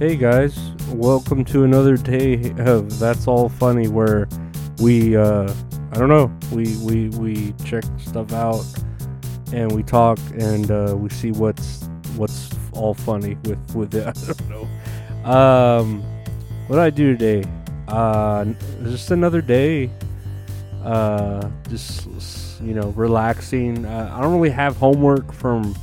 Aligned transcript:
Hey 0.00 0.16
guys, 0.16 0.58
welcome 0.94 1.44
to 1.44 1.64
another 1.64 1.98
day 1.98 2.54
of 2.56 2.98
That's 2.98 3.26
All 3.26 3.50
Funny 3.50 3.86
where 3.86 4.30
we 4.80 5.14
uh 5.14 5.52
I 5.92 5.98
don't 5.98 6.08
know, 6.08 6.32
we 6.50 6.74
we 6.78 7.10
we 7.18 7.52
check 7.66 7.84
stuff 7.98 8.32
out 8.32 8.64
and 9.52 9.70
we 9.70 9.82
talk 9.82 10.18
and 10.38 10.70
uh 10.70 10.96
we 10.96 11.10
see 11.10 11.32
what's 11.32 11.86
what's 12.16 12.48
all 12.72 12.94
funny 12.94 13.36
with 13.44 13.74
with 13.74 13.94
it. 13.94 14.06
I 14.06 14.12
don't 14.12 14.48
know. 14.48 15.30
Um 15.30 16.02
what 16.66 16.76
did 16.76 16.82
I 16.82 16.88
do 16.88 17.14
today? 17.14 17.46
Uh 17.86 18.46
just 18.84 19.10
another 19.10 19.42
day 19.42 19.90
uh 20.82 21.46
just 21.68 22.08
you 22.62 22.74
know, 22.74 22.88
relaxing. 22.96 23.84
Uh, 23.84 24.14
I 24.16 24.22
don't 24.22 24.32
really 24.32 24.48
have 24.48 24.76
homework 24.76 25.30
from 25.32 25.74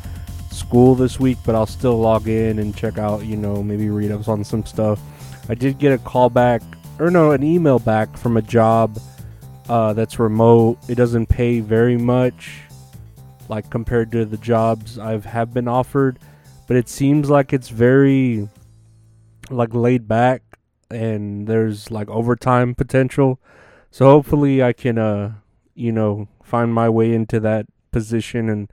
school 0.67 0.95
this 0.95 1.17
week, 1.17 1.37
but 1.45 1.55
I'll 1.55 1.65
still 1.65 1.97
log 1.97 2.27
in 2.27 2.59
and 2.59 2.75
check 2.75 2.97
out, 2.97 3.25
you 3.25 3.37
know, 3.37 3.63
maybe 3.63 3.89
read 3.89 4.11
up 4.11 4.27
on 4.27 4.43
some 4.43 4.65
stuff. 4.65 4.99
I 5.47 5.55
did 5.55 5.79
get 5.79 5.93
a 5.93 5.97
call 5.97 6.29
back, 6.29 6.61
or 6.99 7.09
no, 7.09 7.31
an 7.31 7.41
email 7.41 7.79
back 7.79 8.17
from 8.17 8.35
a 8.35 8.41
job 8.41 8.99
uh, 9.69 9.93
that's 9.93 10.19
remote. 10.19 10.77
It 10.89 10.95
doesn't 10.95 11.27
pay 11.27 11.61
very 11.61 11.95
much, 11.95 12.59
like 13.47 13.69
compared 13.69 14.11
to 14.11 14.25
the 14.25 14.35
jobs 14.35 14.99
I've 14.99 15.23
have 15.23 15.53
been 15.53 15.69
offered, 15.69 16.19
but 16.67 16.75
it 16.75 16.89
seems 16.89 17.29
like 17.29 17.53
it's 17.53 17.69
very 17.69 18.49
like 19.49 19.73
laid 19.73 20.05
back 20.05 20.41
and 20.91 21.47
there's 21.47 21.91
like 21.91 22.09
overtime 22.09 22.75
potential. 22.75 23.39
So 23.89 24.07
hopefully 24.07 24.61
I 24.61 24.73
can 24.73 24.97
uh 24.97 25.35
you 25.75 25.93
know 25.93 26.27
find 26.43 26.73
my 26.73 26.89
way 26.89 27.13
into 27.13 27.39
that 27.39 27.67
position 27.93 28.49
and 28.49 28.69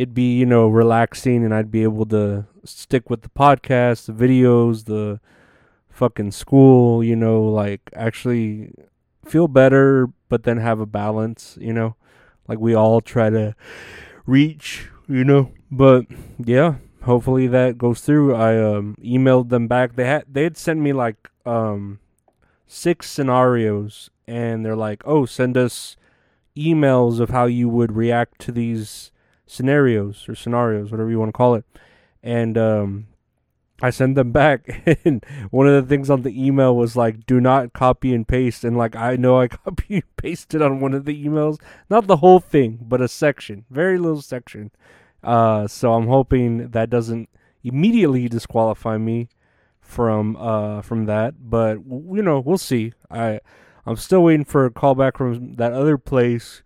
it'd 0.00 0.14
be 0.14 0.38
you 0.38 0.46
know 0.46 0.66
relaxing 0.66 1.44
and 1.44 1.54
I'd 1.54 1.70
be 1.70 1.82
able 1.82 2.06
to 2.06 2.46
stick 2.64 3.10
with 3.10 3.20
the 3.20 3.28
podcast, 3.28 4.06
the 4.06 4.14
videos, 4.14 4.86
the 4.86 5.20
fucking 5.90 6.30
school, 6.30 7.04
you 7.04 7.14
know, 7.14 7.42
like 7.42 7.82
actually 7.94 8.72
feel 9.26 9.46
better 9.46 10.08
but 10.30 10.44
then 10.44 10.56
have 10.56 10.80
a 10.80 10.86
balance, 10.86 11.58
you 11.60 11.74
know, 11.74 11.96
like 12.48 12.58
we 12.58 12.74
all 12.74 13.02
try 13.02 13.28
to 13.28 13.54
reach, 14.24 14.88
you 15.06 15.22
know. 15.22 15.52
But 15.70 16.06
yeah, 16.42 16.76
hopefully 17.02 17.46
that 17.48 17.76
goes 17.76 18.00
through. 18.00 18.34
I 18.34 18.56
um 18.56 18.96
emailed 19.04 19.50
them 19.50 19.68
back. 19.68 19.96
They 19.96 20.06
had 20.06 20.24
they 20.32 20.44
had 20.44 20.56
sent 20.56 20.80
me 20.80 20.94
like 20.94 21.28
um 21.44 22.00
six 22.66 23.10
scenarios 23.10 24.08
and 24.26 24.64
they're 24.64 24.76
like, 24.76 25.02
"Oh, 25.04 25.26
send 25.26 25.58
us 25.58 25.96
emails 26.56 27.20
of 27.20 27.28
how 27.28 27.44
you 27.44 27.68
would 27.68 27.92
react 27.92 28.40
to 28.40 28.50
these 28.52 29.12
scenarios 29.50 30.28
or 30.28 30.34
scenarios, 30.34 30.90
whatever 30.90 31.10
you 31.10 31.18
want 31.18 31.30
to 31.30 31.36
call 31.36 31.54
it. 31.54 31.64
And 32.22 32.56
um, 32.56 33.08
I 33.82 33.90
sent 33.90 34.14
them 34.14 34.30
back, 34.42 34.68
and 35.04 35.24
one 35.50 35.66
of 35.66 35.74
the 35.74 35.88
things 35.88 36.08
on 36.08 36.22
the 36.22 36.46
email 36.46 36.76
was 36.76 36.96
like, 36.96 37.26
"Do 37.26 37.40
not 37.40 37.72
copy 37.72 38.14
and 38.14 38.26
paste." 38.26 38.64
And 38.64 38.76
like, 38.76 38.94
I 38.94 39.16
know 39.16 39.40
I 39.40 39.48
copy 39.64 39.96
and 39.96 40.16
pasted 40.16 40.62
on 40.62 40.80
one 40.80 40.94
of 40.94 41.04
the 41.04 41.26
emails, 41.26 41.60
not 41.88 42.06
the 42.06 42.18
whole 42.18 42.40
thing, 42.40 42.78
but 42.82 43.00
a 43.00 43.08
section, 43.08 43.64
very 43.70 43.98
little 43.98 44.22
section. 44.22 44.70
Uh, 45.22 45.66
so 45.66 45.94
I'm 45.94 46.06
hoping 46.06 46.70
that 46.70 46.88
doesn't 46.88 47.28
immediately 47.62 48.26
disqualify 48.28 48.96
me 48.96 49.28
from 49.80 50.36
uh 50.36 50.80
from 50.82 51.06
that, 51.06 51.50
but 51.50 51.78
you 51.78 52.22
know, 52.22 52.38
we'll 52.38 52.58
see. 52.58 52.92
I 53.10 53.40
I'm 53.84 53.96
still 53.96 54.22
waiting 54.22 54.44
for 54.44 54.64
a 54.64 54.70
callback 54.70 55.16
from 55.16 55.54
that 55.54 55.72
other 55.72 55.98
place 55.98 56.62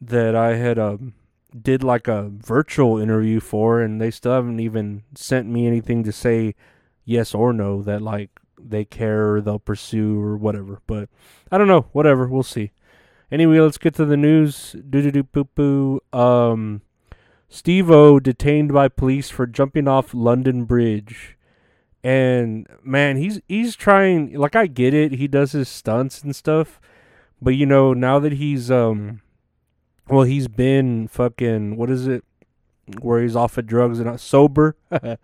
that 0.00 0.34
I 0.34 0.56
had 0.56 0.78
um 0.78 1.14
did 1.60 1.82
like 1.82 2.08
a 2.08 2.30
virtual 2.30 2.98
interview 2.98 3.40
for, 3.40 3.80
and 3.80 4.00
they 4.00 4.10
still 4.10 4.32
haven't 4.32 4.60
even 4.60 5.04
sent 5.14 5.48
me 5.48 5.66
anything 5.66 6.04
to 6.04 6.12
say 6.12 6.54
yes 7.04 7.34
or 7.34 7.52
no 7.52 7.82
that 7.82 8.02
like 8.02 8.30
they 8.58 8.84
care 8.84 9.34
or 9.34 9.40
they'll 9.40 9.58
pursue 9.58 10.20
or 10.20 10.36
whatever. 10.36 10.80
But 10.86 11.08
I 11.50 11.58
don't 11.58 11.68
know. 11.68 11.86
Whatever. 11.92 12.28
We'll 12.28 12.42
see. 12.42 12.72
Anyway, 13.30 13.58
let's 13.58 13.78
get 13.78 13.94
to 13.94 14.04
the 14.04 14.16
news. 14.16 14.74
Do 14.88 15.02
do 15.02 15.10
do 15.10 15.22
poo 15.22 15.44
poo. 15.44 16.00
Um, 16.12 16.82
Steve-O 17.48 18.20
detained 18.20 18.72
by 18.72 18.88
police 18.88 19.28
for 19.30 19.46
jumping 19.46 19.88
off 19.88 20.14
London 20.14 20.64
Bridge. 20.64 21.36
And 22.02 22.66
man, 22.82 23.16
he's 23.16 23.40
he's 23.48 23.76
trying 23.76 24.32
like 24.34 24.56
I 24.56 24.66
get 24.66 24.94
it. 24.94 25.12
He 25.12 25.28
does 25.28 25.52
his 25.52 25.68
stunts 25.68 26.22
and 26.22 26.34
stuff. 26.34 26.80
But 27.42 27.50
you 27.50 27.66
know, 27.66 27.92
now 27.92 28.18
that 28.20 28.32
he's 28.32 28.70
um 28.70 29.20
well, 30.10 30.22
he's 30.22 30.48
been 30.48 31.08
fucking 31.08 31.76
what 31.76 31.90
is 31.90 32.06
it? 32.06 32.24
Where 33.00 33.22
he's 33.22 33.36
off 33.36 33.58
of 33.58 33.66
drugs 33.66 33.98
and 33.98 34.08
not 34.08 34.20
sober. 34.20 34.76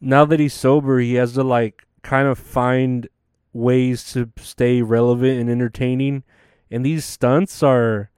now 0.00 0.24
that 0.24 0.40
he's 0.40 0.54
sober, 0.54 1.00
he 1.00 1.14
has 1.14 1.32
to 1.34 1.42
like 1.42 1.84
kind 2.02 2.28
of 2.28 2.38
find 2.38 3.08
ways 3.52 4.12
to 4.12 4.30
stay 4.36 4.82
relevant 4.82 5.40
and 5.40 5.50
entertaining. 5.50 6.22
And 6.70 6.84
these 6.84 7.04
stunts 7.04 7.62
are 7.62 8.10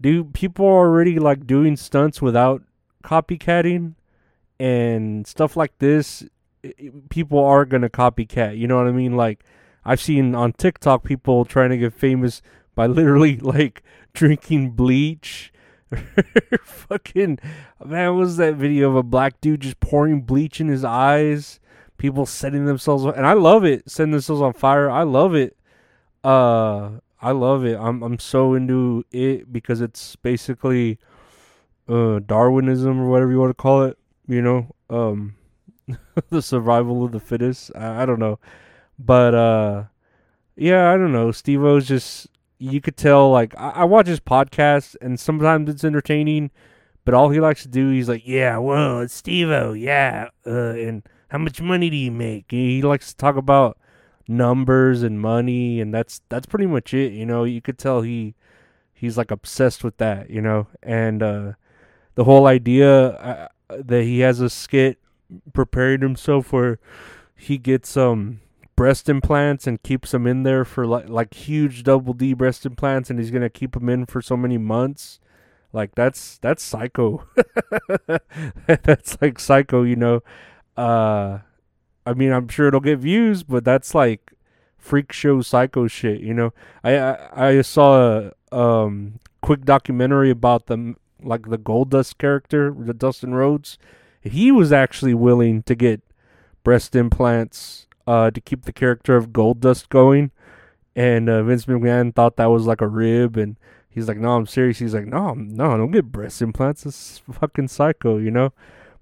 do 0.00 0.24
people 0.24 0.66
are 0.66 0.86
already 0.86 1.18
like 1.18 1.46
doing 1.46 1.76
stunts 1.76 2.20
without 2.20 2.62
copycatting 3.02 3.94
and 4.58 5.26
stuff 5.26 5.56
like 5.56 5.78
this 5.78 6.24
people 7.10 7.38
are 7.38 7.64
gonna 7.64 7.88
copycat 7.88 8.56
you 8.56 8.66
know 8.66 8.76
what 8.76 8.86
i 8.86 8.92
mean 8.92 9.16
like 9.16 9.44
i've 9.84 10.00
seen 10.00 10.34
on 10.34 10.52
tiktok 10.52 11.04
people 11.04 11.44
trying 11.44 11.70
to 11.70 11.76
get 11.76 11.92
famous 11.92 12.40
by 12.74 12.86
literally 12.86 13.36
like 13.38 13.82
drinking 14.12 14.70
bleach. 14.70 15.52
Fucking 16.64 17.38
man, 17.84 18.16
was 18.16 18.36
that 18.38 18.54
video 18.54 18.88
of 18.90 18.96
a 18.96 19.02
black 19.02 19.40
dude 19.40 19.60
just 19.60 19.80
pouring 19.80 20.22
bleach 20.22 20.60
in 20.60 20.68
his 20.68 20.84
eyes? 20.84 21.60
People 21.98 22.26
setting 22.26 22.66
themselves 22.66 23.04
and 23.04 23.26
I 23.26 23.34
love 23.34 23.64
it, 23.64 23.88
setting 23.88 24.12
themselves 24.12 24.42
on 24.42 24.52
fire. 24.52 24.90
I 24.90 25.02
love 25.02 25.34
it. 25.34 25.56
Uh 26.22 26.98
I 27.20 27.30
love 27.30 27.64
it. 27.64 27.78
I'm 27.78 28.02
I'm 28.02 28.18
so 28.18 28.54
into 28.54 29.04
it 29.12 29.52
because 29.52 29.80
it's 29.80 30.16
basically 30.16 30.98
uh 31.88 32.18
Darwinism 32.20 33.00
or 33.00 33.08
whatever 33.08 33.30
you 33.30 33.38
want 33.38 33.50
to 33.50 33.62
call 33.62 33.84
it, 33.84 33.98
you 34.26 34.42
know. 34.42 34.74
Um 34.90 35.36
the 36.30 36.42
survival 36.42 37.04
of 37.04 37.12
the 37.12 37.20
fittest. 37.20 37.70
I, 37.76 38.02
I 38.02 38.06
don't 38.06 38.18
know. 38.18 38.38
But 38.98 39.34
uh 39.34 39.84
yeah, 40.56 40.92
I 40.92 40.96
don't 40.96 41.12
know. 41.12 41.30
Steve-O's 41.32 41.86
just 41.86 42.28
you 42.70 42.80
could 42.80 42.96
tell 42.96 43.30
like 43.30 43.54
I, 43.58 43.70
I 43.70 43.84
watch 43.84 44.06
his 44.06 44.20
podcast 44.20 44.96
and 45.00 45.18
sometimes 45.18 45.68
it's 45.68 45.84
entertaining, 45.84 46.50
but 47.04 47.14
all 47.14 47.30
he 47.30 47.40
likes 47.40 47.62
to 47.62 47.68
do 47.68 47.90
he's 47.90 48.08
like, 48.08 48.26
yeah, 48.26 48.58
well, 48.58 49.00
it's 49.00 49.14
Steve-O, 49.14 49.72
yeah, 49.72 50.28
uh, 50.46 50.70
and 50.70 51.02
how 51.28 51.38
much 51.38 51.60
money 51.60 51.90
do 51.90 51.96
you 51.96 52.10
make? 52.10 52.46
He 52.48 52.80
likes 52.82 53.10
to 53.10 53.16
talk 53.16 53.36
about 53.36 53.78
numbers 54.28 55.02
and 55.02 55.20
money, 55.20 55.80
and 55.80 55.92
that's 55.92 56.22
that's 56.28 56.46
pretty 56.46 56.66
much 56.66 56.94
it. 56.94 57.12
You 57.12 57.26
know, 57.26 57.44
you 57.44 57.60
could 57.60 57.78
tell 57.78 58.02
he 58.02 58.34
he's 58.92 59.18
like 59.18 59.30
obsessed 59.30 59.84
with 59.84 59.96
that. 59.98 60.30
You 60.30 60.40
know, 60.40 60.68
and 60.82 61.22
uh, 61.22 61.52
the 62.14 62.24
whole 62.24 62.46
idea 62.46 63.08
uh, 63.08 63.48
that 63.68 64.04
he 64.04 64.20
has 64.20 64.40
a 64.40 64.48
skit 64.48 64.98
preparing 65.52 66.00
himself 66.00 66.52
where 66.52 66.78
he 67.36 67.58
gets 67.58 67.96
um 67.96 68.40
breast 68.76 69.08
implants 69.08 69.66
and 69.66 69.82
keeps 69.82 70.10
them 70.10 70.26
in 70.26 70.42
there 70.42 70.64
for 70.64 70.86
like 70.86 71.08
like 71.08 71.34
huge 71.34 71.82
double 71.82 72.12
D 72.12 72.34
breast 72.34 72.66
implants, 72.66 73.10
and 73.10 73.18
he's 73.18 73.30
gonna 73.30 73.50
keep 73.50 73.72
them 73.72 73.88
in 73.88 74.06
for 74.06 74.20
so 74.20 74.36
many 74.36 74.58
months. 74.58 75.20
Like 75.72 75.94
that's 75.94 76.38
that's 76.38 76.62
psycho. 76.62 77.26
that's 78.66 79.20
like 79.20 79.38
psycho, 79.38 79.82
you 79.82 79.96
know. 79.96 80.22
Uh, 80.76 81.38
I 82.06 82.14
mean, 82.14 82.32
I'm 82.32 82.48
sure 82.48 82.68
it'll 82.68 82.80
get 82.80 82.98
views, 82.98 83.42
but 83.42 83.64
that's 83.64 83.94
like 83.94 84.32
freak 84.78 85.12
show 85.12 85.40
psycho 85.40 85.86
shit, 85.86 86.20
you 86.20 86.34
know. 86.34 86.52
I 86.82 86.96
I, 86.96 87.48
I 87.48 87.62
saw 87.62 88.30
a 88.52 88.56
um 88.56 89.18
quick 89.40 89.64
documentary 89.64 90.30
about 90.30 90.66
them, 90.66 90.96
like 91.22 91.50
the 91.50 91.58
Goldust 91.58 92.18
character, 92.18 92.74
the 92.76 92.94
Dustin 92.94 93.34
Rhodes. 93.34 93.78
He 94.20 94.50
was 94.50 94.72
actually 94.72 95.14
willing 95.14 95.62
to 95.64 95.74
get 95.74 96.00
breast 96.62 96.96
implants 96.96 97.86
uh, 98.06 98.30
to 98.30 98.40
keep 98.40 98.64
the 98.64 98.72
character 98.72 99.16
of 99.16 99.32
Gold 99.32 99.60
Dust 99.60 99.88
going. 99.88 100.30
And 100.96 101.28
uh, 101.28 101.42
Vince 101.42 101.66
McMahon 101.66 102.14
thought 102.14 102.36
that 102.36 102.46
was 102.46 102.66
like 102.66 102.80
a 102.80 102.86
rib, 102.86 103.36
and 103.36 103.56
he's 103.88 104.06
like, 104.06 104.18
"No, 104.18 104.36
I'm 104.36 104.46
serious." 104.46 104.78
He's 104.78 104.94
like, 104.94 105.06
"No, 105.06 105.34
no, 105.34 105.76
don't 105.76 105.90
get 105.90 106.12
breast 106.12 106.40
implants. 106.40 106.86
It's 106.86 107.22
fucking 107.32 107.68
psycho, 107.68 108.18
you 108.18 108.30
know." 108.30 108.52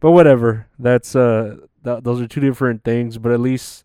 But 0.01 0.13
whatever. 0.13 0.67
That's 0.79 1.15
uh, 1.15 1.57
th- 1.85 2.03
those 2.03 2.21
are 2.21 2.27
two 2.27 2.41
different 2.41 2.83
things. 2.83 3.19
But 3.19 3.33
at 3.33 3.41
least 3.41 3.85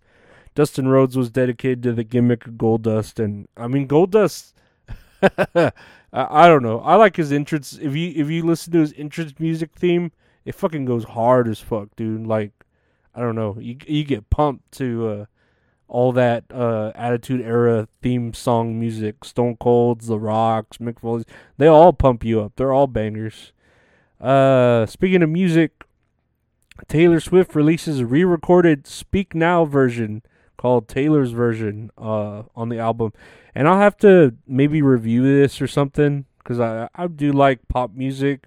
Dustin 0.55 0.87
Rhodes 0.87 1.17
was 1.17 1.29
dedicated 1.29 1.83
to 1.83 1.93
the 1.93 2.03
gimmick 2.03 2.47
of 2.47 2.57
Gold 2.57 2.83
Dust, 2.83 3.19
and 3.19 3.47
I 3.57 3.67
mean 3.67 3.87
Goldust. 3.87 4.53
I, 5.21 5.71
I 6.13 6.47
don't 6.47 6.63
know. 6.63 6.79
I 6.79 6.95
like 6.95 7.15
his 7.17 7.31
entrance. 7.31 7.73
If 7.73 7.95
you 7.95 8.13
if 8.15 8.29
you 8.29 8.43
listen 8.45 8.73
to 8.73 8.79
his 8.79 8.93
entrance 8.93 9.33
music 9.37 9.71
theme, 9.75 10.11
it 10.45 10.55
fucking 10.55 10.85
goes 10.85 11.03
hard 11.03 11.47
as 11.47 11.59
fuck, 11.59 11.89
dude. 11.95 12.25
Like 12.25 12.56
I 13.17 13.21
don't 13.21 13.35
know. 13.35 13.57
You 13.59 13.77
you 13.87 14.03
get 14.03 14.29
pumped 14.29 14.71
to 14.73 15.07
uh, 15.07 15.25
all 15.87 16.11
that 16.11 16.43
uh, 16.53 16.91
Attitude 16.93 17.41
Era 17.41 17.87
theme 18.03 18.31
song 18.35 18.79
music. 18.79 19.25
Stone 19.25 19.57
Cold's, 19.57 20.05
The 20.05 20.19
Rocks, 20.19 20.77
Mick 20.77 20.99
Foley's. 20.99 21.25
They 21.57 21.65
all 21.65 21.93
pump 21.93 22.23
you 22.23 22.41
up. 22.41 22.53
They're 22.55 22.71
all 22.71 22.85
bangers. 22.85 23.53
Uh, 24.21 24.85
speaking 24.85 25.23
of 25.23 25.29
music, 25.31 25.83
Taylor 26.87 27.19
Swift 27.19 27.55
releases 27.55 28.01
a 28.01 28.05
re-recorded 28.05 28.85
"Speak 28.85 29.33
Now" 29.33 29.65
version 29.65 30.21
called 30.55 30.87
Taylor's 30.87 31.31
version 31.31 31.89
uh, 31.97 32.43
on 32.55 32.69
the 32.69 32.77
album, 32.77 33.13
and 33.55 33.67
I'll 33.67 33.79
have 33.79 33.97
to 33.97 34.35
maybe 34.45 34.83
review 34.83 35.23
this 35.23 35.59
or 35.59 35.67
something 35.67 36.25
because 36.37 36.59
I 36.59 36.87
I 36.93 37.07
do 37.07 37.31
like 37.31 37.67
pop 37.67 37.95
music, 37.95 38.45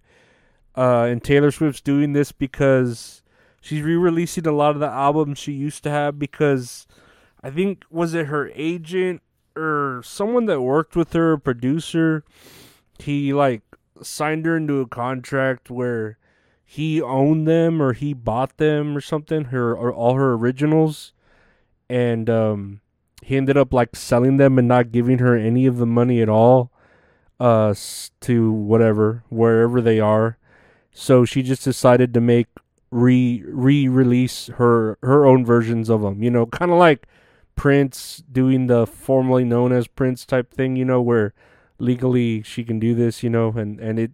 uh, 0.76 1.08
and 1.11 1.25
Taylor 1.25 1.50
Swift's 1.50 1.81
doing 1.81 2.12
this 2.12 2.31
because 2.31 3.25
she's 3.60 3.82
re-releasing 3.82 4.46
a 4.46 4.52
lot 4.52 4.74
of 4.74 4.80
the 4.80 4.88
albums 4.88 5.38
she 5.38 5.52
used 5.52 5.82
to 5.84 5.90
have 5.90 6.18
because 6.18 6.86
I 7.42 7.50
think 7.50 7.84
was 7.90 8.14
it 8.14 8.26
her 8.26 8.50
agent 8.54 9.22
or 9.56 10.02
someone 10.04 10.46
that 10.46 10.60
worked 10.60 10.96
with 10.96 11.12
her, 11.12 11.36
producer, 11.36 12.24
he 12.98 13.32
like 13.32 13.62
signed 14.02 14.46
her 14.46 14.56
into 14.56 14.80
a 14.80 14.86
contract 14.86 15.70
where 15.70 16.18
he 16.64 17.02
owned 17.02 17.48
them 17.48 17.82
or 17.82 17.92
he 17.92 18.14
bought 18.14 18.56
them 18.56 18.96
or 18.96 19.00
something, 19.00 19.46
her 19.46 19.72
or 19.72 19.92
all 19.92 20.14
her 20.14 20.34
originals, 20.34 21.12
and 21.88 22.30
um, 22.30 22.80
he 23.22 23.36
ended 23.36 23.56
up 23.56 23.72
like 23.72 23.96
selling 23.96 24.36
them 24.36 24.58
and 24.58 24.68
not 24.68 24.92
giving 24.92 25.18
her 25.18 25.36
any 25.36 25.66
of 25.66 25.78
the 25.78 25.86
money 25.86 26.22
at 26.22 26.28
all, 26.28 26.70
uh, 27.40 27.74
to 28.20 28.52
whatever 28.52 29.24
wherever 29.28 29.80
they 29.80 29.98
are. 29.98 30.38
So 30.92 31.24
she 31.24 31.42
just 31.42 31.64
decided 31.64 32.14
to 32.14 32.20
make 32.20 32.46
re 32.90 33.42
re 33.46 33.88
release 33.88 34.48
her 34.56 34.98
her 35.02 35.26
own 35.26 35.44
versions 35.44 35.88
of 35.88 36.02
them. 36.02 36.22
You 36.22 36.31
know, 36.31 36.46
kind 36.60 36.70
of 36.70 36.78
like 36.78 37.06
Prince 37.56 38.22
doing 38.31 38.66
the 38.66 38.87
formerly 38.87 39.44
known 39.44 39.72
as 39.72 39.87
Prince 39.87 40.25
type 40.25 40.52
thing, 40.52 40.76
you 40.76 40.84
know, 40.84 41.00
where 41.00 41.34
legally 41.78 42.42
she 42.42 42.64
can 42.64 42.78
do 42.78 42.94
this, 42.94 43.22
you 43.22 43.31
know, 43.31 43.48
and 43.50 43.81
and 43.81 43.98
it 43.98 44.12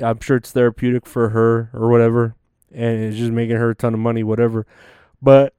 I'm 0.00 0.20
sure 0.20 0.36
it's 0.36 0.52
therapeutic 0.52 1.06
for 1.06 1.30
her 1.30 1.70
or 1.74 1.90
whatever, 1.90 2.34
and 2.72 3.02
it's 3.02 3.18
just 3.18 3.32
making 3.32 3.56
her 3.56 3.70
a 3.70 3.74
ton 3.74 3.94
of 3.94 4.00
money, 4.00 4.22
whatever. 4.22 4.66
But 5.20 5.54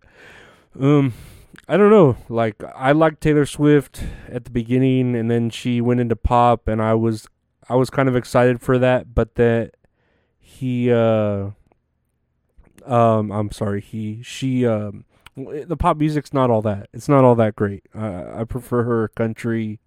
um 0.80 1.14
I 1.68 1.78
don't 1.78 1.92
know. 1.92 2.18
Like 2.28 2.62
I 2.76 2.92
liked 2.92 3.22
Taylor 3.22 3.46
Swift 3.46 4.04
at 4.30 4.46
the 4.46 4.52
beginning 4.52 5.16
and 5.16 5.30
then 5.30 5.50
she 5.50 5.80
went 5.80 6.00
into 6.00 6.16
pop 6.16 6.68
and 6.68 6.82
I 6.82 6.96
was 6.96 7.28
I 7.70 7.76
was 7.76 7.90
kind 7.90 8.10
of 8.10 8.16
excited 8.16 8.62
for 8.62 8.78
that, 8.80 9.14
but 9.14 9.36
that 9.36 9.76
he 10.40 10.92
uh 10.92 11.52
um 12.86 13.32
I'm 13.32 13.52
sorry, 13.52 13.82
he 13.82 14.22
she 14.24 14.66
um 14.66 15.06
the 15.36 15.78
pop 15.78 15.98
music's 15.98 16.34
not 16.34 16.50
all 16.50 16.62
that. 16.64 16.90
It's 16.94 17.10
not 17.10 17.24
all 17.24 17.36
that 17.36 17.56
great. 17.56 17.84
Uh, 17.96 18.24
I 18.36 18.44
prefer 18.44 18.84
her 18.84 19.08
country, 19.10 19.80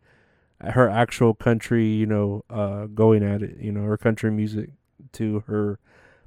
her 0.61 0.89
actual 0.89 1.35
country. 1.35 1.87
You 1.87 2.07
know, 2.07 2.45
uh, 2.49 2.87
going 2.87 3.23
at 3.23 3.43
it. 3.43 3.59
You 3.59 3.73
know, 3.73 3.83
her 3.85 3.99
country 3.99 4.31
music 4.31 4.71
to 5.13 5.45
her 5.47 5.79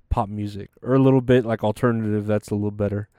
pop 0.10 0.30
music, 0.30 0.70
or 0.82 0.94
a 0.96 1.00
little 1.00 1.22
bit 1.22 1.46
like 1.46 1.64
alternative. 1.64 2.28
That's 2.28 2.50
a 2.50 2.56
little 2.56 2.72
better. 2.72 3.10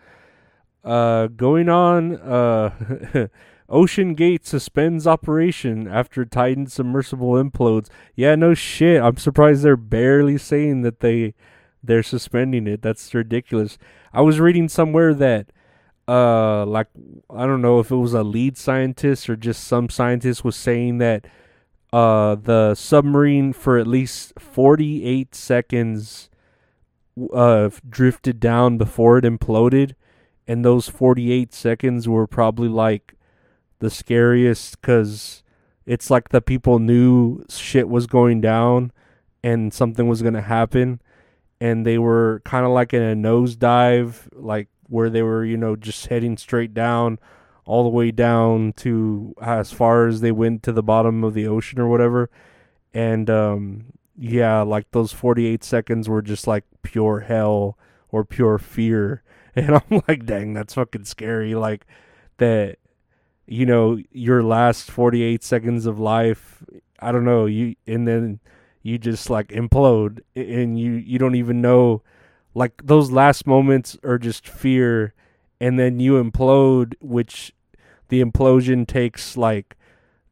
Uh, 0.85 1.27
going 1.29 1.69
on. 1.69 2.17
Uh, 2.17 3.29
OceanGate 3.69 4.47
suspends 4.47 5.06
operation 5.06 5.87
after 5.87 6.25
Titan 6.25 6.67
submersible 6.67 7.33
implodes. 7.33 7.89
Yeah, 8.17 8.35
no 8.35 8.55
shit. 8.55 9.03
I'm 9.03 9.19
surprised 9.19 9.62
they're 9.62 9.77
barely 9.77 10.39
saying 10.39 10.81
that 10.83 11.00
they 11.00 11.35
they're 11.83 12.03
suspending 12.03 12.67
it. 12.67 12.83
That's 12.83 13.15
ridiculous. 13.15 13.79
I 14.13 14.21
was 14.23 14.41
reading 14.41 14.69
somewhere 14.69 15.15
that 15.15 15.53
uh 16.09 16.65
like 16.65 16.89
I 17.29 17.47
don't 17.47 17.61
know 17.61 17.81
if 17.81 17.91
it 17.91 17.97
was 17.97 18.15
a 18.15 18.23
lead 18.23 18.57
scientist 18.57 19.29
or 19.29 19.37
just 19.37 19.65
some 19.65 19.91
scientist 19.91 20.43
was 20.43 20.57
saying 20.57 20.99
that 20.99 21.27
uh 21.93 22.35
the 22.35 22.75
submarine 22.75 23.53
for 23.53 23.79
at 23.79 23.87
least 23.87 24.33
48 24.39 25.35
seconds 25.35 26.31
uh 27.33 27.69
drifted 27.89 28.41
down 28.41 28.79
before 28.79 29.19
it 29.19 29.25
imploded 29.25 29.95
and 30.47 30.65
those 30.65 30.89
48 30.89 31.53
seconds 31.53 32.09
were 32.09 32.27
probably 32.27 32.69
like 32.69 33.15
the 33.81 33.91
scariest 33.91 34.81
cuz 34.81 35.43
it's 35.85 36.11
like 36.11 36.31
the 36.31 36.41
people 36.41 36.79
knew 36.79 37.45
shit 37.51 37.89
was 37.89 38.07
going 38.07 38.41
down 38.41 38.93
and 39.43 39.75
something 39.75 40.09
was 40.09 40.23
going 40.23 40.35
to 40.35 40.43
happen 40.43 41.01
and 41.61 41.85
they 41.85 41.99
were 41.99 42.43
kind 42.45 42.65
of 42.65 42.73
like 42.73 42.95
in 42.95 43.03
a 43.03 43.15
nosedive 43.15 44.29
like 44.33 44.69
where 44.89 45.11
they 45.11 45.23
were, 45.23 45.45
you 45.45 45.57
know, 45.57 45.77
just 45.77 46.07
heading 46.07 46.37
straight 46.37 46.73
down 46.75 47.19
all 47.65 47.83
the 47.83 47.91
way 47.91 48.11
down 48.11 48.73
to 48.73 49.35
as 49.43 49.73
far 49.73 50.07
as 50.07 50.21
they 50.21 50.33
went 50.33 50.63
to 50.63 50.73
the 50.73 50.83
bottom 50.83 51.23
of 51.23 51.35
the 51.35 51.47
ocean 51.47 51.79
or 51.79 51.89
whatever. 51.89 52.31
And 52.95 53.29
um 53.29 53.93
yeah, 54.19 54.63
like 54.63 54.91
those 54.91 55.13
48 55.13 55.63
seconds 55.63 56.09
were 56.09 56.23
just 56.23 56.47
like 56.47 56.65
pure 56.83 57.21
hell 57.21 57.79
or 58.11 58.25
pure 58.25 58.59
fear. 58.59 59.23
And 59.57 59.75
I'm 59.75 60.03
like, 60.07 60.25
dang, 60.25 60.55
that's 60.55 60.75
fucking 60.75 61.07
scary. 61.07 61.57
Like 61.57 61.85
that, 62.37 62.77
you 63.49 63.67
know, 63.67 63.99
your 64.13 64.45
last 64.45 64.89
48 64.89 65.43
seconds 65.43 65.85
of 65.85 65.99
life, 65.99 66.63
I 67.01 67.11
don't 67.11 67.25
know, 67.25 67.47
you, 67.47 67.75
and 67.85 68.07
then 68.07 68.39
you 68.88 68.99
just 68.99 69.29
like 69.29 69.49
implode 69.49 70.20
and 70.35 70.79
you, 70.79 70.93
you 70.93 71.19
don't 71.19 71.35
even 71.35 71.61
know 71.61 72.02
like 72.55 72.81
those 72.82 73.11
last 73.11 73.46
moments 73.46 73.99
are 74.02 74.19
just 74.19 74.49
fear 74.49 75.14
and 75.61 75.79
then 75.79 76.00
you 76.00 76.23
implode 76.23 76.94
which 77.00 77.52
the 78.08 78.23
implosion 78.23 78.87
takes 78.87 79.37
like 79.37 79.76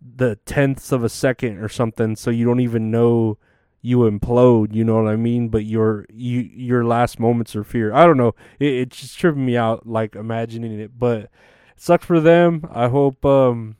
the 0.00 0.36
tenths 0.46 0.90
of 0.90 1.04
a 1.04 1.08
second 1.08 1.58
or 1.58 1.68
something 1.68 2.16
so 2.16 2.30
you 2.30 2.44
don't 2.44 2.60
even 2.60 2.90
know 2.90 3.36
you 3.82 3.98
implode 3.98 4.74
you 4.74 4.82
know 4.82 5.02
what 5.02 5.12
i 5.12 5.16
mean? 5.16 5.48
But 5.48 5.64
your 5.64 6.06
you 6.12 6.40
your 6.40 6.84
last 6.84 7.20
moments 7.20 7.54
are 7.54 7.62
fear. 7.62 7.94
I 7.94 8.04
don't 8.04 8.16
know. 8.16 8.34
It, 8.58 8.72
it's 8.72 9.00
just 9.00 9.18
tripping 9.18 9.46
me 9.46 9.56
out 9.56 9.86
like 9.86 10.16
imagining 10.16 10.80
it 10.80 10.98
but 10.98 11.18
it 11.18 11.30
sucks 11.76 12.06
for 12.06 12.20
them. 12.20 12.66
I 12.72 12.88
hope 12.88 13.24
um 13.24 13.76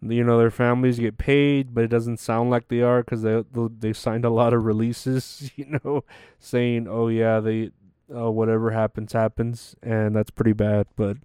you 0.00 0.22
know 0.22 0.38
their 0.38 0.50
families 0.50 0.98
get 0.98 1.18
paid 1.18 1.74
but 1.74 1.84
it 1.84 1.88
doesn't 1.88 2.18
sound 2.18 2.50
like 2.50 2.68
they 2.68 2.80
are 2.80 3.02
because 3.02 3.22
they 3.22 3.42
they 3.80 3.92
signed 3.92 4.24
a 4.24 4.30
lot 4.30 4.52
of 4.52 4.64
releases 4.64 5.50
you 5.56 5.78
know 5.84 6.04
saying 6.38 6.86
oh 6.88 7.08
yeah 7.08 7.40
they 7.40 7.70
uh, 8.14 8.30
whatever 8.30 8.70
happens 8.70 9.12
happens 9.12 9.74
and 9.82 10.14
that's 10.14 10.30
pretty 10.30 10.52
bad 10.52 10.86
but 10.96 11.16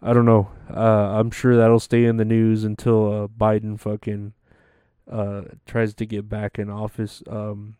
i 0.00 0.12
don't 0.12 0.24
know. 0.24 0.50
Uh, 0.74 1.18
i'm 1.18 1.30
sure 1.30 1.56
that'll 1.56 1.78
stay 1.78 2.04
in 2.04 2.16
the 2.16 2.24
news 2.24 2.64
until 2.64 3.24
uh, 3.24 3.26
biden 3.28 3.78
fucking 3.78 4.32
uh, 5.10 5.42
tries 5.66 5.94
to 5.94 6.06
get 6.06 6.28
back 6.28 6.58
in 6.58 6.70
office. 6.70 7.22
Um, 7.28 7.76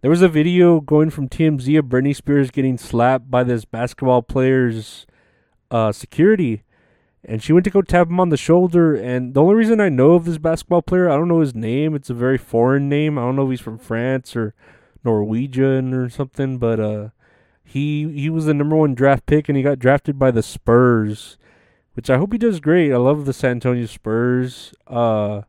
there 0.00 0.10
was 0.10 0.22
a 0.22 0.28
video 0.28 0.80
going 0.80 1.10
from 1.10 1.28
TMZ 1.28 1.78
of 1.78 1.86
Britney 1.86 2.14
Spears 2.16 2.50
getting 2.50 2.78
slapped 2.78 3.30
by 3.30 3.44
this 3.44 3.64
basketball 3.64 4.22
player's 4.22 5.06
uh, 5.70 5.92
security 5.92 6.62
and 7.24 7.42
she 7.42 7.52
went 7.52 7.64
to 7.64 7.70
go 7.70 7.82
tap 7.82 8.08
him 8.08 8.20
on 8.20 8.30
the 8.30 8.36
shoulder. 8.36 8.94
And 8.94 9.34
the 9.34 9.42
only 9.42 9.54
reason 9.54 9.80
I 9.80 9.88
know 9.88 10.12
of 10.12 10.24
this 10.24 10.38
basketball 10.38 10.82
player, 10.82 11.10
I 11.10 11.16
don't 11.16 11.28
know 11.28 11.40
his 11.40 11.54
name. 11.54 11.94
It's 11.94 12.10
a 12.10 12.14
very 12.14 12.38
foreign 12.38 12.88
name. 12.88 13.18
I 13.18 13.22
don't 13.22 13.36
know 13.36 13.44
if 13.44 13.50
he's 13.50 13.60
from 13.60 13.78
France 13.78 14.34
or 14.34 14.54
Norwegian 15.04 15.92
or 15.92 16.08
something, 16.08 16.58
but 16.58 16.80
uh, 16.80 17.08
he 17.62 18.10
he 18.12 18.30
was 18.30 18.46
the 18.46 18.54
number 18.54 18.76
one 18.76 18.94
draft 18.94 19.26
pick, 19.26 19.48
and 19.48 19.56
he 19.56 19.62
got 19.62 19.78
drafted 19.78 20.18
by 20.18 20.30
the 20.30 20.42
Spurs, 20.42 21.36
which 21.94 22.10
I 22.10 22.16
hope 22.18 22.32
he 22.32 22.38
does 22.38 22.60
great. 22.60 22.92
I 22.92 22.96
love 22.96 23.26
the 23.26 23.32
San 23.32 23.52
Antonio 23.52 23.86
Spurs. 23.86 24.74
Uh, 24.86 25.42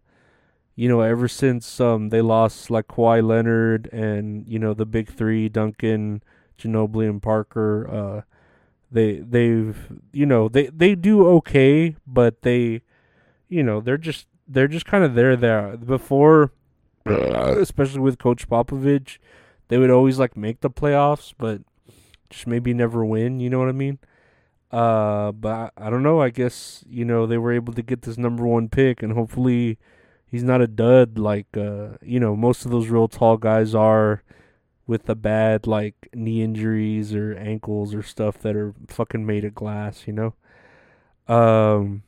you 0.75 0.87
know, 0.89 1.01
ever 1.01 1.27
since 1.27 1.79
um 1.79 2.09
they 2.09 2.21
lost 2.21 2.69
like 2.69 2.87
Kawhi 2.87 3.25
Leonard 3.25 3.89
and 3.93 4.47
you 4.47 4.59
know 4.59 4.73
the 4.73 4.85
big 4.85 5.09
three, 5.09 5.47
Duncan, 5.49 6.21
Ginobili, 6.57 7.09
and 7.09 7.21
Parker. 7.21 7.89
Uh, 7.89 8.21
they 8.91 9.19
they've 9.19 9.77
you 10.11 10.25
know 10.25 10.49
they 10.49 10.67
they 10.67 10.95
do 10.95 11.25
okay, 11.27 11.95
but 12.05 12.41
they 12.41 12.81
you 13.49 13.63
know 13.63 13.79
they're 13.79 13.97
just 13.97 14.27
they're 14.47 14.67
just 14.67 14.85
kind 14.85 15.03
of 15.03 15.15
there 15.15 15.35
there 15.35 15.77
before, 15.77 16.51
especially 17.05 18.01
with 18.01 18.19
Coach 18.19 18.49
Popovich, 18.49 19.17
they 19.69 19.77
would 19.77 19.91
always 19.91 20.19
like 20.19 20.35
make 20.35 20.61
the 20.61 20.69
playoffs, 20.69 21.33
but 21.37 21.61
just 22.29 22.47
maybe 22.47 22.73
never 22.73 23.05
win. 23.05 23.39
You 23.39 23.49
know 23.49 23.59
what 23.59 23.69
I 23.69 23.73
mean? 23.73 23.99
Uh, 24.71 25.31
but 25.31 25.71
I, 25.77 25.87
I 25.87 25.89
don't 25.89 26.03
know. 26.03 26.21
I 26.21 26.29
guess 26.29 26.83
you 26.89 27.05
know 27.05 27.25
they 27.25 27.37
were 27.37 27.51
able 27.53 27.73
to 27.73 27.81
get 27.81 28.01
this 28.03 28.17
number 28.17 28.45
one 28.45 28.69
pick, 28.69 29.01
and 29.01 29.13
hopefully 29.13 29.77
he's 30.31 30.43
not 30.43 30.61
a 30.61 30.67
dud 30.67 31.17
like 31.17 31.57
uh 31.57 31.89
you 32.01 32.19
know 32.19 32.35
most 32.35 32.63
of 32.63 32.71
those 32.71 32.87
real 32.87 33.09
tall 33.09 33.35
guys 33.35 33.75
are 33.75 34.23
with 34.91 35.05
the 35.05 35.15
bad 35.15 35.65
like 35.65 36.09
knee 36.13 36.43
injuries 36.43 37.15
or 37.15 37.33
ankles 37.35 37.95
or 37.95 38.03
stuff 38.03 38.37
that 38.39 38.57
are 38.57 38.73
fucking 38.87 39.25
made 39.25 39.45
of 39.45 39.55
glass, 39.55 40.05
you 40.05 40.11
know. 40.11 40.33
Um 41.33 42.03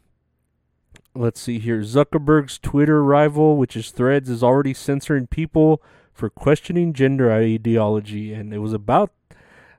let's 1.15 1.39
see 1.39 1.59
here. 1.59 1.79
Zuckerberg's 1.79 2.59
Twitter 2.59 3.01
rival, 3.01 3.55
which 3.55 3.77
is 3.77 3.89
Threads, 3.91 4.29
is 4.29 4.43
already 4.43 4.73
censoring 4.73 5.27
people 5.27 5.81
for 6.11 6.29
questioning 6.29 6.91
gender 6.91 7.31
ideology 7.31 8.33
and 8.33 8.53
it 8.53 8.59
was 8.59 8.73
about 8.73 9.13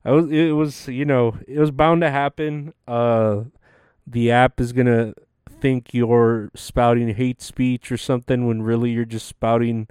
I 0.02 0.12
was 0.12 0.30
it 0.30 0.56
was, 0.56 0.88
you 0.88 1.04
know, 1.04 1.36
it 1.46 1.58
was 1.58 1.70
bound 1.70 2.00
to 2.00 2.10
happen. 2.10 2.72
Uh 2.88 3.42
the 4.06 4.30
app 4.30 4.58
is 4.60 4.72
going 4.72 4.86
to 4.86 5.14
think 5.60 5.92
you're 5.92 6.50
spouting 6.54 7.14
hate 7.14 7.42
speech 7.42 7.92
or 7.92 7.98
something 7.98 8.46
when 8.46 8.62
really 8.62 8.92
you're 8.92 9.04
just 9.04 9.26
spouting 9.26 9.88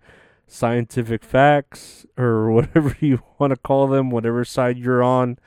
scientific 0.48 1.24
facts 1.24 2.06
or 2.18 2.52
whatever 2.58 2.96
you 3.00 3.24
want 3.38 3.52
to 3.52 3.58
call 3.58 3.88
them, 3.88 4.10
whatever 4.10 4.46
side 4.46 4.78
you're 4.78 5.04
on. 5.04 5.38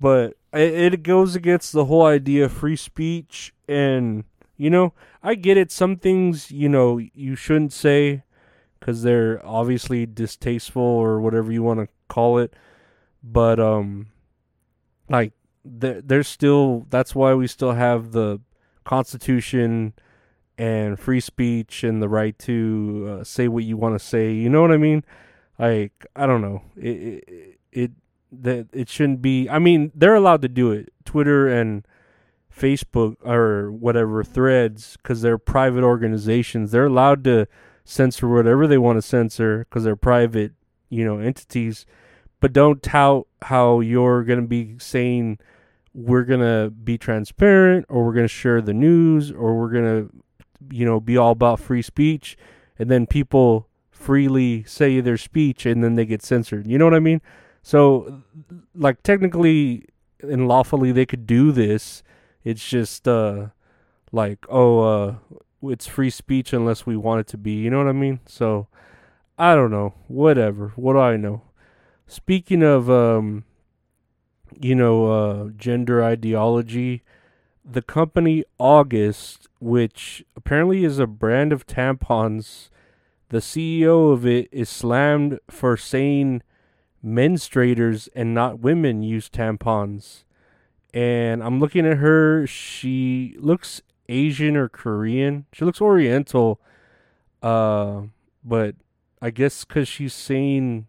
But 0.00 0.34
it, 0.52 0.94
it 0.94 1.02
goes 1.02 1.36
against 1.36 1.72
the 1.72 1.86
whole 1.86 2.06
idea 2.06 2.46
of 2.46 2.52
free 2.52 2.76
speech. 2.76 3.52
And, 3.68 4.24
you 4.56 4.70
know, 4.70 4.94
I 5.22 5.34
get 5.34 5.56
it. 5.56 5.70
Some 5.70 5.96
things, 5.96 6.50
you 6.50 6.68
know, 6.68 6.98
you 6.98 7.36
shouldn't 7.36 7.72
say 7.72 8.24
because 8.78 9.02
they're 9.02 9.44
obviously 9.44 10.06
distasteful 10.06 10.82
or 10.82 11.20
whatever 11.20 11.52
you 11.52 11.62
want 11.62 11.80
to 11.80 11.88
call 12.08 12.38
it. 12.38 12.54
But, 13.22 13.60
um, 13.60 14.06
like, 15.10 15.32
there 15.62 16.00
there's 16.00 16.28
still, 16.28 16.86
that's 16.88 17.14
why 17.14 17.34
we 17.34 17.46
still 17.46 17.72
have 17.72 18.12
the 18.12 18.40
Constitution 18.84 19.92
and 20.60 21.00
free 21.00 21.20
speech 21.20 21.82
and 21.82 22.02
the 22.02 22.08
right 22.08 22.38
to 22.38 23.18
uh, 23.20 23.24
say 23.24 23.48
what 23.48 23.64
you 23.64 23.78
want 23.78 23.98
to 23.98 24.04
say. 24.04 24.30
You 24.30 24.50
know 24.50 24.60
what 24.60 24.70
I 24.70 24.76
mean? 24.76 25.02
Like 25.58 26.04
I 26.14 26.26
don't 26.26 26.42
know. 26.42 26.62
It 26.76 27.24
it, 27.26 27.58
it 27.72 27.90
that 28.30 28.68
it 28.74 28.90
shouldn't 28.90 29.22
be. 29.22 29.48
I 29.48 29.58
mean, 29.58 29.90
they're 29.94 30.14
allowed 30.14 30.42
to 30.42 30.48
do 30.48 30.70
it. 30.70 30.92
Twitter 31.06 31.48
and 31.48 31.86
Facebook 32.54 33.16
or 33.24 33.72
whatever 33.72 34.22
threads 34.22 34.98
because 34.98 35.22
they're 35.22 35.38
private 35.38 35.82
organizations. 35.82 36.72
They're 36.72 36.86
allowed 36.86 37.24
to 37.24 37.48
censor 37.82 38.28
whatever 38.28 38.66
they 38.66 38.78
want 38.78 38.98
to 38.98 39.02
censor 39.02 39.60
because 39.60 39.84
they're 39.84 39.96
private, 39.96 40.52
you 40.90 41.06
know, 41.06 41.20
entities. 41.20 41.86
But 42.38 42.52
don't 42.52 42.82
tout 42.82 43.26
how 43.42 43.80
you're 43.80 44.24
gonna 44.24 44.42
be 44.42 44.76
saying 44.78 45.38
we're 45.94 46.24
gonna 46.24 46.68
be 46.68 46.98
transparent 46.98 47.86
or 47.88 48.04
we're 48.04 48.12
gonna 48.12 48.28
share 48.28 48.60
the 48.60 48.74
news 48.74 49.32
or 49.32 49.58
we're 49.58 49.72
gonna 49.72 50.08
you 50.70 50.84
know, 50.84 51.00
be 51.00 51.16
all 51.16 51.32
about 51.32 51.60
free 51.60 51.82
speech, 51.82 52.36
and 52.78 52.90
then 52.90 53.06
people 53.06 53.68
freely 53.90 54.64
say 54.64 55.00
their 55.00 55.18
speech 55.18 55.66
and 55.66 55.84
then 55.84 55.94
they 55.94 56.06
get 56.06 56.22
censored. 56.22 56.66
You 56.66 56.78
know 56.78 56.86
what 56.86 56.94
I 56.94 57.00
mean? 57.00 57.20
So, 57.62 58.22
like, 58.74 59.02
technically 59.02 59.84
and 60.22 60.48
lawfully, 60.48 60.92
they 60.92 61.06
could 61.06 61.26
do 61.26 61.52
this. 61.52 62.02
It's 62.42 62.66
just, 62.66 63.06
uh, 63.06 63.48
like, 64.12 64.46
oh, 64.48 64.80
uh, 64.80 65.14
it's 65.62 65.86
free 65.86 66.10
speech 66.10 66.52
unless 66.52 66.86
we 66.86 66.96
want 66.96 67.20
it 67.20 67.26
to 67.28 67.36
be. 67.36 67.52
You 67.52 67.70
know 67.70 67.78
what 67.78 67.88
I 67.88 67.92
mean? 67.92 68.20
So, 68.26 68.68
I 69.38 69.54
don't 69.54 69.70
know. 69.70 69.94
Whatever. 70.08 70.72
What 70.76 70.94
do 70.94 71.00
I 71.00 71.16
know? 71.16 71.42
Speaking 72.06 72.62
of, 72.62 72.90
um, 72.90 73.44
you 74.58 74.74
know, 74.74 75.06
uh, 75.06 75.48
gender 75.56 76.02
ideology, 76.02 77.02
the 77.64 77.82
company 77.82 78.44
August, 78.58 79.48
which 79.60 80.24
apparently 80.36 80.84
is 80.84 80.98
a 80.98 81.06
brand 81.06 81.52
of 81.52 81.66
tampons, 81.66 82.70
the 83.28 83.38
CEO 83.38 84.12
of 84.12 84.26
it 84.26 84.48
is 84.50 84.68
slammed 84.68 85.38
for 85.48 85.76
saying 85.76 86.42
menstruators 87.04 88.08
and 88.14 88.34
not 88.34 88.60
women 88.60 89.02
use 89.02 89.28
tampons. 89.28 90.24
And 90.92 91.42
I'm 91.42 91.60
looking 91.60 91.86
at 91.86 91.98
her, 91.98 92.46
she 92.46 93.36
looks 93.38 93.80
Asian 94.08 94.56
or 94.56 94.68
Korean. 94.68 95.46
She 95.52 95.64
looks 95.64 95.80
oriental. 95.80 96.60
Uh 97.42 98.02
but 98.42 98.74
I 99.22 99.30
guess 99.30 99.64
cuz 99.64 99.86
she's 99.86 100.14
saying 100.14 100.86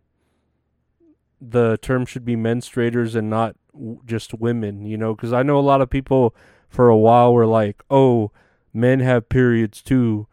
the 1.39 1.77
term 1.81 2.05
should 2.05 2.25
be 2.25 2.35
menstruators 2.35 3.15
and 3.15 3.29
not 3.29 3.55
just 4.05 4.33
women, 4.33 4.85
you 4.85 4.97
know, 4.97 5.15
cuz 5.15 5.31
I 5.31 5.43
know 5.43 5.59
a 5.59 5.61
lot 5.61 5.81
of 5.81 5.89
people 5.89 6.35
for 6.71 6.87
a 6.89 6.97
while 6.97 7.33
were 7.33 7.45
like, 7.45 7.83
"Oh, 7.91 8.31
men 8.73 9.01
have 9.01 9.29
periods 9.29 9.81
too. 9.81 10.27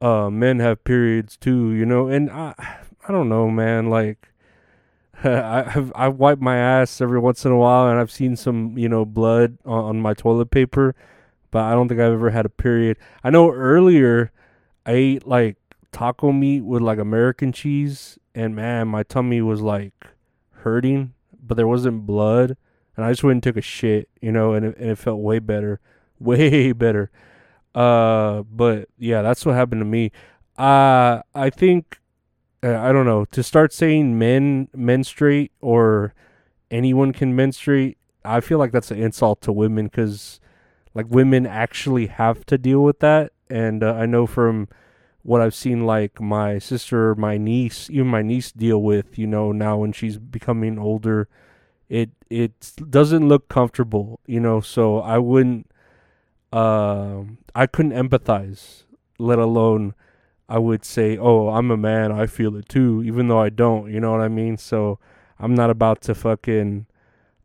Uh, 0.00 0.30
men 0.30 0.60
have 0.60 0.84
periods 0.84 1.36
too." 1.36 1.72
You 1.72 1.86
know, 1.86 2.08
and 2.08 2.30
I, 2.30 2.54
I 3.08 3.12
don't 3.12 3.28
know, 3.28 3.50
man. 3.50 3.88
Like, 3.88 4.28
I 5.24 5.62
have 5.62 5.90
I 5.96 6.08
wipe 6.08 6.40
my 6.40 6.58
ass 6.58 7.00
every 7.00 7.18
once 7.18 7.44
in 7.44 7.52
a 7.52 7.56
while, 7.56 7.88
and 7.88 7.98
I've 7.98 8.12
seen 8.12 8.36
some, 8.36 8.76
you 8.76 8.88
know, 8.88 9.04
blood 9.04 9.58
on, 9.64 9.84
on 9.84 10.00
my 10.00 10.14
toilet 10.14 10.50
paper, 10.50 10.94
but 11.50 11.62
I 11.64 11.72
don't 11.72 11.88
think 11.88 12.00
I've 12.00 12.12
ever 12.12 12.30
had 12.30 12.46
a 12.46 12.50
period. 12.50 12.98
I 13.24 13.30
know 13.30 13.50
earlier 13.50 14.30
I 14.84 14.92
ate 14.92 15.26
like 15.26 15.56
taco 15.90 16.32
meat 16.32 16.60
with 16.60 16.82
like 16.82 16.98
American 16.98 17.50
cheese, 17.50 18.18
and 18.34 18.54
man, 18.54 18.88
my 18.88 19.02
tummy 19.04 19.40
was 19.40 19.62
like 19.62 20.06
hurting, 20.50 21.14
but 21.42 21.56
there 21.56 21.66
wasn't 21.66 22.06
blood 22.06 22.58
and 22.98 23.06
I 23.06 23.12
just 23.12 23.22
went 23.22 23.36
and 23.36 23.42
took 23.44 23.56
a 23.56 23.62
shit, 23.62 24.08
you 24.20 24.32
know, 24.32 24.54
and 24.54 24.66
it, 24.66 24.76
and 24.76 24.90
it 24.90 24.98
felt 24.98 25.20
way 25.20 25.38
better, 25.38 25.78
way 26.18 26.72
better. 26.72 27.12
Uh, 27.72 28.42
but 28.42 28.88
yeah, 28.98 29.22
that's 29.22 29.46
what 29.46 29.54
happened 29.54 29.80
to 29.80 29.84
me. 29.84 30.10
Uh, 30.58 31.22
I 31.32 31.48
think 31.48 32.00
uh, 32.64 32.76
I 32.76 32.90
don't 32.90 33.06
know 33.06 33.24
to 33.26 33.42
start 33.44 33.72
saying 33.72 34.18
men 34.18 34.68
menstruate 34.74 35.52
or 35.60 36.12
anyone 36.72 37.12
can 37.12 37.36
menstruate. 37.36 37.98
I 38.24 38.40
feel 38.40 38.58
like 38.58 38.72
that's 38.72 38.90
an 38.90 39.00
insult 39.00 39.42
to 39.42 39.52
women 39.52 39.86
because 39.86 40.40
like 40.92 41.06
women 41.08 41.46
actually 41.46 42.08
have 42.08 42.44
to 42.46 42.58
deal 42.58 42.82
with 42.82 42.98
that, 42.98 43.32
and 43.48 43.84
uh, 43.84 43.92
I 43.92 44.06
know 44.06 44.26
from 44.26 44.66
what 45.22 45.40
I've 45.40 45.54
seen, 45.54 45.86
like 45.86 46.20
my 46.20 46.58
sister, 46.58 47.14
my 47.14 47.38
niece, 47.38 47.88
even 47.90 48.08
my 48.08 48.22
niece 48.22 48.50
deal 48.50 48.82
with, 48.82 49.16
you 49.16 49.28
know, 49.28 49.52
now 49.52 49.76
when 49.76 49.92
she's 49.92 50.18
becoming 50.18 50.80
older 50.80 51.28
it 51.88 52.10
it 52.30 52.72
doesn't 52.90 53.28
look 53.28 53.48
comfortable, 53.48 54.20
you 54.26 54.40
know. 54.40 54.60
So 54.60 55.00
I 55.00 55.18
wouldn't, 55.18 55.70
uh, 56.52 57.22
I 57.54 57.66
couldn't 57.66 57.92
empathize, 57.92 58.84
let 59.18 59.38
alone 59.38 59.94
I 60.48 60.58
would 60.58 60.84
say, 60.84 61.18
oh, 61.18 61.48
I'm 61.50 61.70
a 61.70 61.76
man, 61.76 62.10
I 62.12 62.26
feel 62.26 62.56
it 62.56 62.68
too, 62.68 63.02
even 63.04 63.28
though 63.28 63.40
I 63.40 63.50
don't. 63.50 63.92
You 63.92 64.00
know 64.00 64.12
what 64.12 64.20
I 64.22 64.28
mean? 64.28 64.56
So 64.56 64.98
I'm 65.38 65.54
not 65.54 65.70
about 65.70 66.00
to 66.02 66.14
fucking 66.14 66.86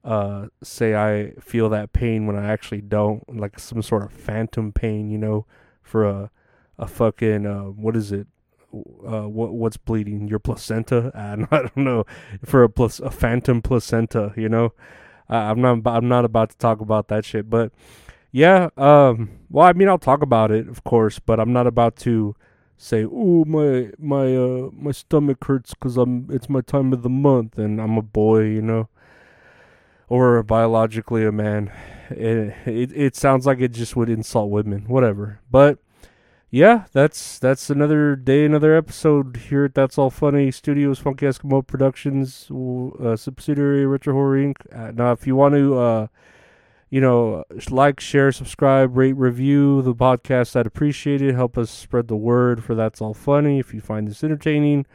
uh, 0.04 0.48
say 0.64 0.96
I 0.96 1.32
feel 1.40 1.70
that 1.70 1.94
pain 1.94 2.26
when 2.28 2.36
I 2.38 2.48
actually 2.52 2.82
don't, 2.82 3.24
like 3.38 3.60
some 3.60 3.82
sort 3.82 4.04
of 4.04 4.12
phantom 4.14 4.72
pain, 4.72 5.10
you 5.10 5.18
know, 5.18 5.46
for 5.82 6.06
a 6.06 6.32
a 6.80 6.88
fucking 6.88 7.46
uh, 7.46 7.64
what 7.66 7.96
is 7.96 8.12
it? 8.12 8.28
Uh, 8.74 9.28
what 9.30 9.54
what's 9.54 9.78
bleeding? 9.78 10.28
Your 10.28 10.40
placenta? 10.40 11.12
And 11.16 11.48
I 11.52 11.60
don't 11.62 11.78
know. 11.78 12.06
For 12.44 12.64
a 12.64 12.70
plus 12.70 13.00
a 13.00 13.12
phantom 13.12 13.62
placenta 13.62 14.34
you 14.36 14.50
know? 14.50 14.74
Uh, 15.30 15.36
I'm 15.36 15.62
not 15.62 15.82
I'm 15.86 16.08
not 16.08 16.26
about 16.26 16.50
to 16.52 16.58
talk 16.58 16.82
about 16.82 17.08
that 17.08 17.24
shit 17.26 17.50
but 17.50 17.72
yeah 18.32 18.70
um 18.78 19.30
well 19.50 19.66
I 19.66 19.74
mean 19.74 19.88
I'll 19.88 19.98
talk 19.98 20.22
about 20.22 20.52
it 20.52 20.68
of 20.68 20.84
course 20.84 21.20
but 21.20 21.40
I'm 21.40 21.54
not 21.54 21.66
about 21.66 21.96
to 21.98 22.36
say 22.78 23.06
oh 23.06 23.46
my 23.46 23.92
my 23.98 24.36
uh 24.36 24.70
my 24.74 24.92
stomach 24.92 25.44
hurts 25.46 25.74
cuz 25.80 25.98
I'm 25.98 26.28
it's 26.30 26.50
my 26.50 26.62
time 26.62 26.92
of 26.92 27.04
the 27.04 27.10
month 27.10 27.58
and 27.58 27.80
I'm 27.80 27.98
a 27.98 28.02
boy 28.02 28.42
you 28.42 28.62
know? 28.62 28.90
Or 30.10 30.44
biologically 30.44 31.26
a 31.26 31.32
man. 31.32 31.72
It, 32.10 32.54
it 32.68 32.92
it 32.94 33.16
sounds 33.16 33.46
like 33.46 33.60
it 33.62 33.72
just 33.72 33.96
would 33.96 34.10
insult 34.10 34.52
women 34.52 34.84
whatever 34.88 35.40
but 35.50 35.80
yeah, 36.54 36.86
that's 36.92 37.40
that's 37.40 37.72
another 37.72 38.16
day, 38.16 38.46
another 38.46 38.78
episode 38.78 39.38
here 39.38 39.66
at 39.66 39.74
That's 39.74 39.98
All 39.98 40.12
Funny 40.12 40.52
Studios, 40.52 41.00
Funky 41.00 41.26
Eskimo 41.26 41.66
Productions, 41.66 42.48
uh, 43.04 43.16
subsidiary 43.16 43.88
Retro 43.88 44.14
Horror 44.14 44.38
Inc. 44.38 44.58
Uh, 44.72 44.92
now, 44.92 45.12
if 45.14 45.26
you 45.26 45.36
want 45.36 45.56
to, 45.56 45.76
uh, 45.76 46.08
you 46.92 47.02
know, 47.02 47.44
like, 47.72 48.00
share, 48.00 48.32
subscribe, 48.32 48.96
rate, 48.96 49.14
review 49.14 49.82
the 49.82 49.96
podcast, 49.96 50.56
I'd 50.56 50.68
appreciate 50.68 51.24
it. 51.24 51.34
Help 51.34 51.58
us 51.58 51.72
spread 51.72 52.08
the 52.08 52.16
word 52.16 52.64
for 52.64 52.76
That's 52.76 53.02
All 53.02 53.16
Funny. 53.16 53.58
If 53.58 53.74
you 53.74 53.82
find 53.82 54.08
this 54.08 54.24
entertaining, 54.24 54.86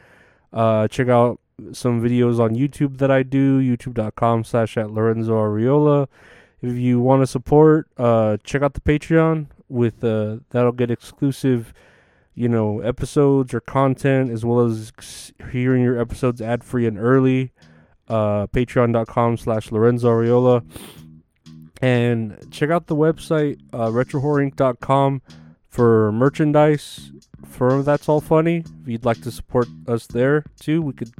uh, 0.53 0.87
check 0.87 1.09
out 1.09 1.41
some 1.73 2.01
videos 2.01 2.39
on 2.39 2.55
YouTube 2.55 2.99
that 2.99 3.11
I 3.11 3.23
do, 3.23 3.59
youtube.com 3.59 4.45
slash 4.45 4.77
at 4.77 4.91
Lorenzo 4.91 5.33
Ariola. 5.33 6.07
If 6.61 6.77
you 6.77 7.01
want 7.01 7.21
to 7.21 7.27
support, 7.27 7.89
uh, 7.97 8.37
check 8.45 8.61
out 8.61 8.75
the 8.75 8.79
Patreon 8.79 9.47
with 9.69 10.03
uh 10.03 10.37
that'll 10.49 10.71
get 10.71 10.91
exclusive 10.91 11.73
you 12.35 12.49
know 12.49 12.79
episodes 12.81 13.53
or 13.53 13.59
content 13.59 14.31
as 14.31 14.43
well 14.43 14.61
as 14.61 14.91
hearing 15.51 15.83
your 15.83 15.99
episodes 15.99 16.41
ad 16.41 16.63
free 16.63 16.85
and 16.85 16.97
early 16.97 17.51
uh 18.07 18.47
patreon.com 18.47 19.37
slash 19.37 19.71
lorenzo 19.71 20.09
ariola. 20.09 20.63
And 21.81 22.37
check 22.51 22.69
out 22.69 22.87
the 22.87 22.95
website 22.95 23.59
uh 23.73 23.87
retrohorrorinc.com 23.87 25.21
for 25.67 26.11
merchandise. 26.11 27.11
For 27.45 27.83
that's 27.83 28.09
all 28.09 28.21
funny. 28.21 28.63
If 28.81 28.87
you'd 28.87 29.05
like 29.05 29.21
to 29.21 29.31
support 29.31 29.67
us 29.87 30.07
there 30.07 30.45
too 30.59 30.81
we 30.81 30.93
could 30.93 31.11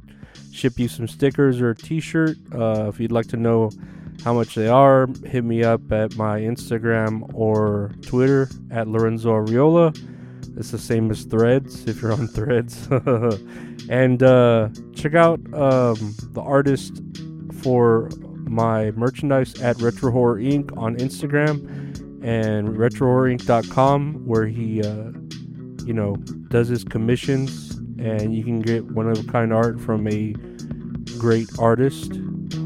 ship 0.52 0.78
you 0.78 0.88
some 0.88 1.06
stickers 1.06 1.60
or 1.60 1.70
a 1.70 1.76
t-shirt 1.76 2.36
uh 2.54 2.88
if 2.88 2.98
you'd 2.98 3.12
like 3.12 3.26
to 3.28 3.36
know 3.36 3.70
how 4.22 4.34
much 4.34 4.54
they 4.54 4.68
are, 4.68 5.08
hit 5.24 5.44
me 5.44 5.64
up 5.64 5.90
at 5.92 6.16
my 6.16 6.40
Instagram 6.40 7.32
or 7.34 7.92
Twitter 8.02 8.48
at 8.70 8.86
Lorenzo 8.86 9.30
Ariola. 9.30 9.96
It's 10.56 10.70
the 10.70 10.78
same 10.78 11.10
as 11.10 11.24
Threads 11.24 11.86
if 11.86 12.02
you're 12.02 12.12
on 12.12 12.28
Threads. 12.28 12.86
and 13.88 14.22
uh, 14.22 14.68
check 14.94 15.14
out 15.14 15.40
um, 15.54 16.14
the 16.32 16.42
artist 16.42 17.02
for 17.62 18.10
my 18.44 18.90
merchandise 18.92 19.60
at 19.62 19.80
Retro 19.80 20.10
Horror 20.10 20.36
Inc. 20.36 20.76
on 20.76 20.96
Instagram 20.96 21.64
and 22.22 22.68
retrohorrorinc.com 22.68 24.26
where 24.26 24.46
he, 24.46 24.82
uh, 24.82 25.12
you 25.86 25.94
know, 25.94 26.16
does 26.48 26.68
his 26.68 26.84
commissions 26.84 27.70
and 27.98 28.34
you 28.34 28.44
can 28.44 28.60
get 28.60 28.84
one 28.92 29.08
of 29.08 29.18
a 29.18 29.30
kind 29.30 29.52
art 29.52 29.80
from 29.80 30.06
a 30.08 30.34
great 31.18 31.48
artist. 31.58 32.12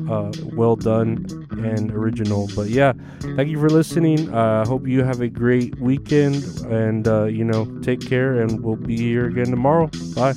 Uh, 0.08 0.32
well 0.54 0.76
done 0.76 1.43
and 1.62 1.90
original. 1.90 2.48
But 2.54 2.68
yeah, 2.68 2.92
thank 3.36 3.48
you 3.48 3.58
for 3.58 3.68
listening. 3.68 4.32
I 4.32 4.62
uh, 4.62 4.64
hope 4.66 4.86
you 4.86 5.02
have 5.04 5.20
a 5.20 5.28
great 5.28 5.78
weekend 5.78 6.44
and, 6.66 7.06
uh, 7.06 7.24
you 7.24 7.44
know, 7.44 7.66
take 7.82 8.00
care, 8.00 8.40
and 8.40 8.62
we'll 8.62 8.76
be 8.76 8.96
here 8.96 9.26
again 9.26 9.50
tomorrow. 9.50 9.90
Bye. 10.14 10.34